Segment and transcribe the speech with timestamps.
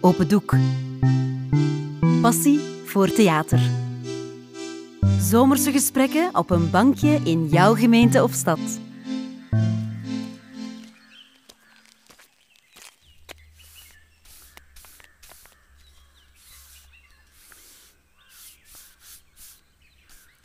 [0.00, 0.54] Open Doek.
[2.20, 3.60] Passie voor theater.
[5.20, 8.58] Zomerse gesprekken op een bankje in jouw gemeente of stad.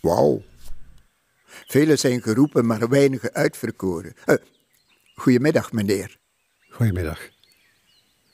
[0.00, 0.42] Wauw.
[1.46, 4.14] Velen zijn geroepen, maar weinigen uitverkoren.
[4.26, 4.36] Uh,
[5.14, 6.16] goedemiddag, meneer.
[6.70, 7.37] Goedemiddag.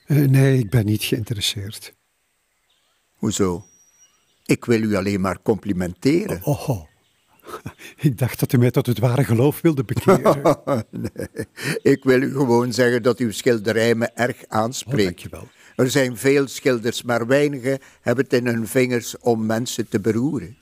[0.05, 1.93] Uh, nee, ik ben niet geïnteresseerd.
[3.13, 3.65] Hoezo?
[4.45, 6.43] Ik wil u alleen maar complimenteren.
[6.43, 6.85] Oh, oh.
[8.07, 10.59] ik dacht dat u mij tot het ware geloof wilde bekeren.
[10.91, 11.39] nee,
[11.81, 14.99] ik wil u gewoon zeggen dat uw schilderij me erg aanspreekt.
[14.99, 15.47] Oh, dankjewel.
[15.75, 20.57] Er zijn veel schilders, maar weinigen hebben het in hun vingers om mensen te beroeren.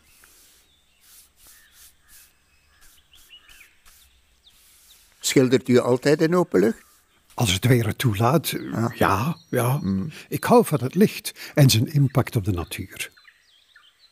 [5.20, 6.92] Schildert u altijd in open lucht?
[7.33, 8.53] Als het weer het toelaat,
[8.95, 9.79] ja, ja.
[9.81, 10.11] Mm.
[10.29, 13.11] Ik hou van het licht en zijn impact op de natuur.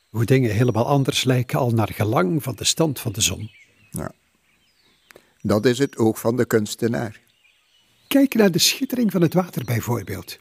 [0.09, 3.51] Hoe dingen helemaal anders lijken al naar gelang van de stand van de zon.
[3.91, 4.11] Ja.
[5.41, 7.19] Dat is het oog van de kunstenaar.
[8.07, 10.37] Kijk naar de schittering van het water bijvoorbeeld.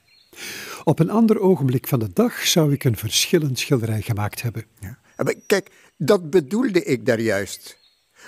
[0.84, 4.64] Op een ander ogenblik van de dag zou ik een verschillend schilderij gemaakt hebben.
[4.80, 4.98] Ja.
[5.46, 7.78] Kijk, dat bedoelde ik daar juist.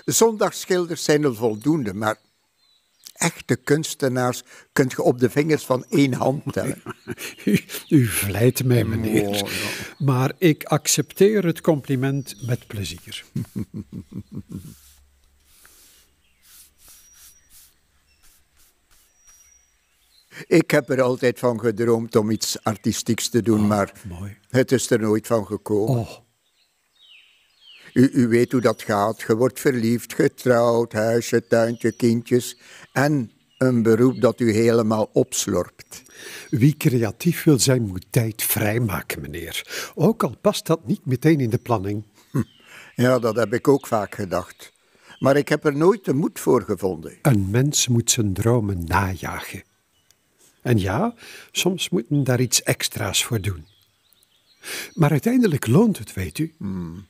[0.04, 2.16] Zondagschilders zijn er voldoende, maar
[3.22, 4.42] echte kunstenaars
[4.72, 6.82] kunt je op de vingers van één hand tellen.
[7.44, 9.28] U, u vlijt mij, meneer.
[9.28, 9.48] Oh,
[9.98, 13.24] maar ik accepteer het compliment met plezier.
[20.46, 24.38] Ik heb er altijd van gedroomd om iets artistieks te doen, oh, maar mooi.
[24.48, 25.98] het is er nooit van gekomen.
[25.98, 26.10] Oh.
[27.92, 29.20] U, u weet hoe dat gaat.
[29.26, 32.56] Je wordt verliefd, getrouwd, huisje, tuintje, kindjes.
[32.92, 36.02] En een beroep dat u helemaal opslorpt.
[36.50, 39.90] Wie creatief wil zijn, moet tijd vrijmaken, meneer.
[39.94, 42.04] Ook al past dat niet meteen in de planning.
[42.30, 42.42] Hm.
[42.94, 44.72] Ja, dat heb ik ook vaak gedacht.
[45.18, 47.18] Maar ik heb er nooit de moed voor gevonden.
[47.22, 49.62] Een mens moet zijn dromen najagen.
[50.62, 51.14] En ja,
[51.50, 53.66] soms moet men daar iets extra's voor doen.
[54.94, 56.54] Maar uiteindelijk loont het, weet u.
[56.58, 57.06] Hmm.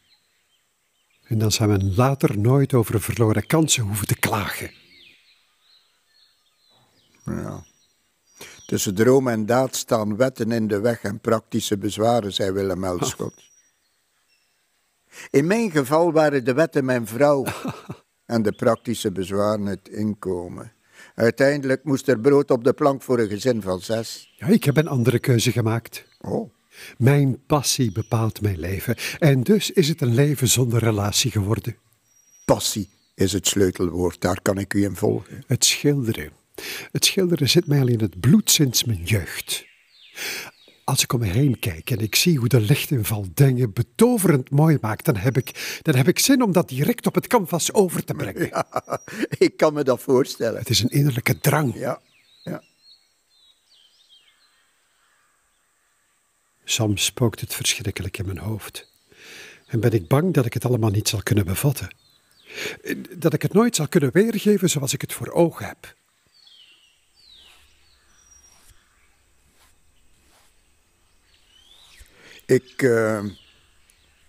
[1.32, 4.70] En dan zou men later nooit over verloren kansen hoeven te klagen.
[7.24, 7.64] Ja.
[8.66, 13.34] Tussen droom en daad staan wetten in de weg en praktische bezwaren, zei Willem Elschot.
[15.30, 17.44] In mijn geval waren de wetten mijn vrouw
[18.34, 20.72] en de praktische bezwaren het inkomen.
[21.14, 24.34] Uiteindelijk moest er brood op de plank voor een gezin van zes.
[24.36, 26.04] Ja, ik heb een andere keuze gemaakt.
[26.20, 26.52] Oh.
[26.98, 31.76] Mijn passie bepaalt mijn leven en dus is het een leven zonder relatie geworden.
[32.44, 35.44] Passie is het sleutelwoord, daar kan ik u in volgen.
[35.46, 36.32] Het schilderen.
[36.92, 39.64] Het schilderen zit mij al in het bloed sinds mijn jeugd.
[40.84, 44.78] Als ik om me heen kijk en ik zie hoe de lichtinval dingen betoverend mooi
[44.80, 48.04] maakt, dan heb, ik, dan heb ik zin om dat direct op het canvas over
[48.04, 48.48] te brengen.
[48.52, 49.00] Ja,
[49.38, 50.58] ik kan me dat voorstellen.
[50.58, 51.74] Het is een innerlijke drang.
[51.74, 52.00] Ja, ja.
[56.72, 58.90] Soms spookt het verschrikkelijk in mijn hoofd.
[59.66, 61.94] En ben ik bang dat ik het allemaal niet zal kunnen bevatten.
[63.16, 65.94] Dat ik het nooit zal kunnen weergeven zoals ik het voor ogen heb.
[72.46, 73.24] Ik, uh,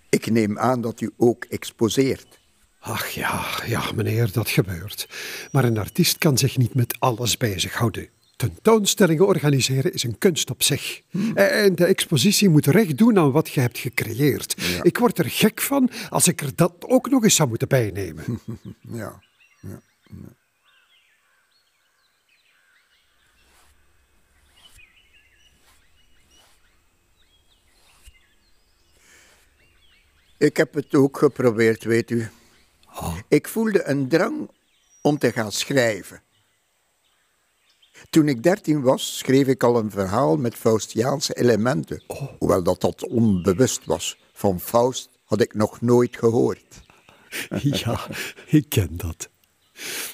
[0.09, 2.39] ik neem aan dat u ook exposeert.
[2.79, 5.07] Ach ja, ja, meneer, dat gebeurt.
[5.51, 8.09] Maar een artiest kan zich niet met alles bezighouden.
[8.35, 11.01] Tentoonstellingen organiseren is een kunst op zich.
[11.09, 11.37] Hmm.
[11.37, 14.53] En de expositie moet recht doen aan wat je hebt gecreëerd.
[14.57, 14.83] Ja.
[14.83, 18.23] Ik word er gek van als ik er dat ook nog eens zou moeten bijnemen.
[18.81, 19.21] ja,
[19.61, 20.41] ja, ja.
[30.37, 32.29] Ik heb het ook geprobeerd, weet u.
[32.85, 33.17] Oh.
[33.27, 34.49] Ik voelde een drang
[35.01, 36.22] om te gaan schrijven.
[38.09, 42.03] Toen ik dertien was, schreef ik al een verhaal met Faustiaanse elementen.
[42.07, 42.21] Oh.
[42.39, 44.17] Hoewel dat dat onbewust was.
[44.33, 46.81] Van Faust had ik nog nooit gehoord.
[47.61, 48.07] Ja,
[48.45, 49.29] ik ken dat.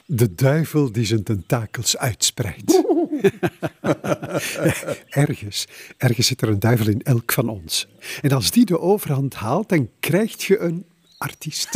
[0.06, 2.82] De duivel die zijn tentakels uitspreidt.
[5.10, 7.88] ergens, ergens zit er een duivel in elk van ons.
[8.22, 10.86] En als die de overhand haalt, dan krijg je een
[11.18, 11.70] artiest.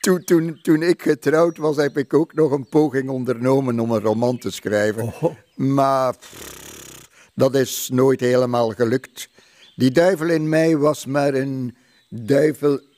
[0.00, 4.00] Toen, toen, toen ik getrouwd was, heb ik ook nog een poging ondernomen om een
[4.00, 5.02] roman te schrijven.
[5.02, 5.34] Oh.
[5.54, 9.28] Maar pff, dat is nooit helemaal gelukt.
[9.76, 11.76] Die duivel in mij was maar een
[12.08, 12.92] duiveltje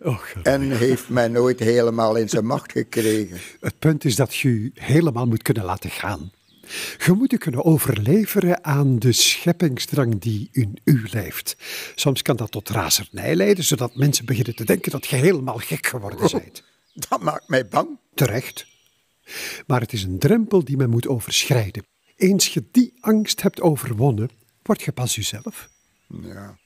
[0.00, 3.38] Oh, en heeft mij nooit helemaal in zijn macht gekregen.
[3.60, 6.30] Het punt is dat je je helemaal moet kunnen laten gaan.
[7.04, 11.56] Je moet je kunnen overleveren aan de scheppingsdrang die in u leeft.
[11.94, 15.86] Soms kan dat tot razernij leiden, zodat mensen beginnen te denken dat je helemaal gek
[15.86, 16.62] geworden bent.
[16.94, 17.98] Dat maakt mij bang.
[18.14, 18.66] Terecht.
[19.66, 21.86] Maar het is een drempel die men moet overschrijden.
[22.16, 24.30] Eens je die angst hebt overwonnen,
[24.62, 25.68] word je pas jezelf.
[26.22, 26.58] Ja.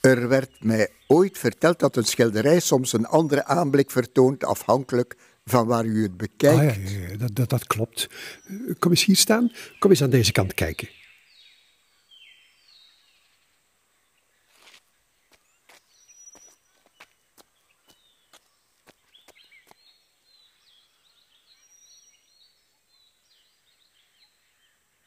[0.00, 5.66] Er werd mij ooit verteld dat een schilderij soms een andere aanblik vertoont afhankelijk van
[5.66, 6.90] waar u het Ah, bekijkt.
[6.90, 8.08] ja, ja, dat, dat, dat klopt.
[8.46, 9.52] Eh, Kom eens hier staan.
[9.78, 10.88] Kom eens aan deze kant kijken.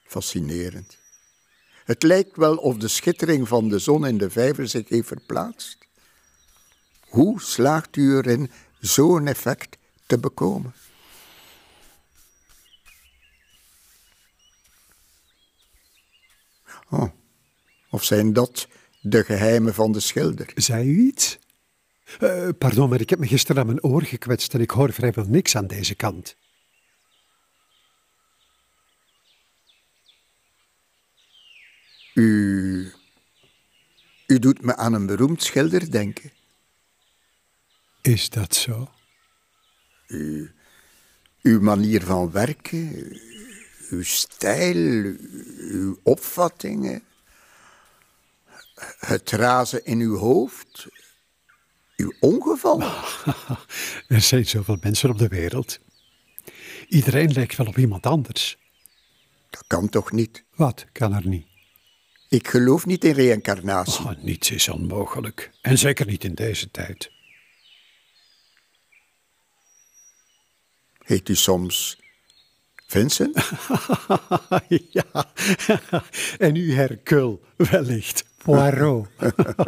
[0.06, 0.98] Fascinerend.
[1.84, 5.78] Het lijkt wel of de schittering van de zon in de vijver zich heeft verplaatst.
[7.10, 10.74] Hoe slaagt u erin zo'n effect te bekomen?
[16.90, 17.10] Oh,
[17.90, 18.68] of zijn dat
[19.02, 20.52] de geheimen van de schilder?
[20.56, 21.40] Zei u iets?
[22.20, 25.26] Eh, pardon, maar ik heb me gisteren aan mijn oor gekwetst en ik hoor vrijwel
[25.26, 26.36] niks aan deze kant.
[32.14, 32.92] U.
[34.28, 36.32] U doet me aan een beroemd schilder denken.
[38.02, 38.92] Is dat zo?
[41.42, 43.18] Uw manier van werken,
[43.90, 45.16] uw stijl,
[45.58, 47.04] uw opvattingen,
[49.00, 50.88] het razen in uw hoofd,
[51.96, 52.82] uw ongeval.
[54.08, 55.80] Er zijn zoveel mensen op de wereld.
[56.88, 58.58] Iedereen lijkt wel op iemand anders.
[59.50, 60.44] Dat kan toch niet?
[60.56, 61.53] Wat kan er niet?
[62.34, 64.06] Ik geloof niet in reïncarnatie.
[64.06, 65.52] Oh, niets is onmogelijk.
[65.62, 67.12] En zeker niet in deze tijd.
[70.98, 72.00] Heet u soms
[72.88, 73.36] Vincent?
[74.90, 75.34] ja.
[76.38, 78.26] en u Hercule, wellicht.
[78.38, 79.08] Poirot.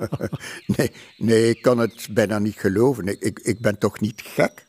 [0.76, 3.08] Nee, nee, ik kan het bijna niet geloven.
[3.08, 4.68] Ik, ik, ik ben toch niet gek?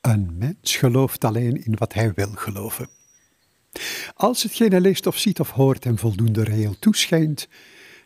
[0.00, 2.99] Een mens gelooft alleen in wat hij wil geloven.
[4.14, 7.48] Als hij leest of ziet of hoort hem voldoende reëel toeschijnt,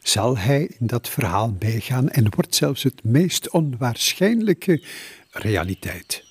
[0.03, 4.83] zal hij in dat verhaal meegaan en wordt zelfs het meest onwaarschijnlijke
[5.31, 6.25] realiteit.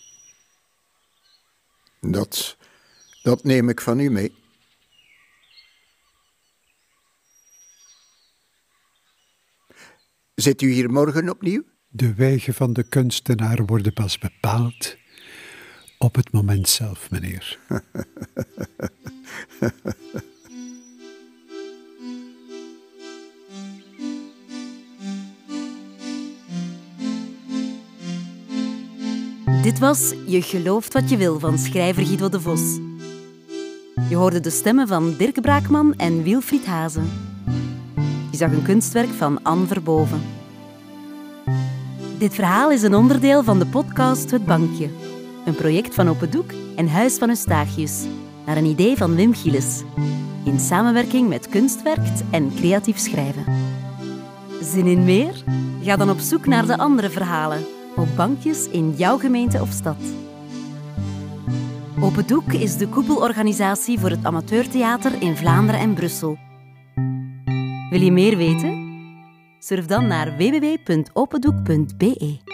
[2.00, 2.58] Dat,
[3.22, 4.36] dat neem ik van u mee.
[10.36, 11.64] Zit u hier morgen opnieuw?
[11.88, 14.96] De wegen van de kunstenaar worden pas bepaald
[16.04, 17.58] op het moment zelf, meneer.
[29.62, 32.80] Dit was Je gelooft wat je wil van schrijver Guido de Vos.
[34.10, 37.10] Je hoorde de stemmen van Dirk Braakman en Wilfried Hazen.
[38.32, 40.22] Je zag een kunstwerk van Anne Verboven.
[42.18, 45.13] Dit verhaal is een onderdeel van de podcast Het Bankje.
[45.46, 48.06] Een project van Open Doek en Huis van Eustachius.
[48.46, 49.84] Naar een idee van Wim Gilles.
[50.46, 53.46] In samenwerking met Kunstwerkt en Creatief Schrijven.
[54.62, 55.44] Zin in meer?
[55.82, 57.66] Ga dan op zoek naar de andere verhalen
[57.96, 59.98] op bankjes in jouw gemeente of stad.
[62.00, 66.38] Open Doek is de koepelorganisatie voor het amateurtheater in Vlaanderen en Brussel.
[67.90, 68.92] Wil je meer weten?
[69.60, 72.53] Surf dan naar www.opendoek.be.